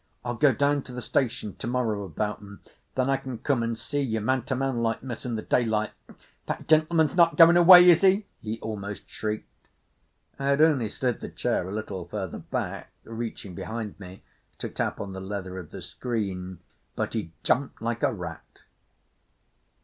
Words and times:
I'll 0.25 0.33
go 0.33 0.51
down 0.51 0.81
to 0.85 0.91
the 0.91 0.99
station 1.03 1.55
to 1.57 1.67
morrow 1.67 2.03
about 2.03 2.39
'em. 2.41 2.61
Then 2.95 3.07
I 3.07 3.17
can 3.17 3.37
come 3.37 3.61
and 3.61 3.77
see 3.77 4.01
you 4.01 4.19
man 4.19 4.41
to 4.45 4.55
man 4.55 4.81
like, 4.81 5.03
Miss, 5.03 5.27
in 5.27 5.35
the 5.35 5.43
daylight…. 5.43 5.91
That 6.47 6.67
gentleman's 6.67 7.13
not 7.15 7.37
going 7.37 7.55
away, 7.55 7.87
is 7.87 8.01
he?" 8.01 8.25
He 8.41 8.59
almost 8.61 9.07
shrieked. 9.07 9.47
I 10.39 10.47
had 10.47 10.59
only 10.59 10.89
slid 10.89 11.19
the 11.21 11.29
chair 11.29 11.69
a 11.69 11.71
little 11.71 12.05
further 12.05 12.39
back, 12.39 12.89
reaching 13.03 13.53
behind 13.53 13.99
me 13.99 14.23
to 14.57 14.69
tap 14.69 14.99
on 14.99 15.13
the 15.13 15.21
leather 15.21 15.59
of 15.59 15.69
the 15.69 15.83
screen, 15.83 16.61
but 16.95 17.13
he 17.13 17.31
jumped 17.43 17.79
like 17.79 18.01
a 18.01 18.11
rat. 18.11 18.63